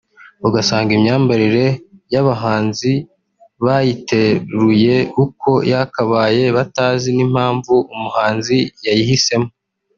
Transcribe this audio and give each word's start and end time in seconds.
ugasanga 0.47 0.91
imyambarire 0.97 1.65
y’abahanzi 2.13 2.91
bayiteruye 3.65 4.95
uko 5.23 5.51
yakabaye 5.71 6.43
batazi 6.57 7.09
n’impamvu 7.17 7.73
umuhanzi 7.93 8.57
yayihisemo 8.87 9.49